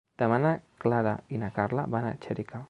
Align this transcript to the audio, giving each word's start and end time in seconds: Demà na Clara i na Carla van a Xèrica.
Demà 0.19 0.37
na 0.45 0.53
Clara 0.85 1.13
i 1.37 1.43
na 1.45 1.51
Carla 1.59 1.87
van 1.97 2.09
a 2.13 2.17
Xèrica. 2.27 2.59